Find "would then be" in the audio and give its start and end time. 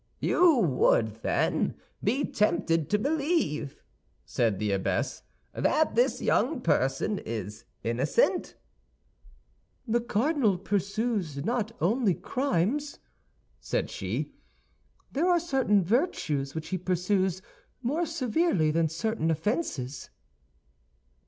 0.57-2.25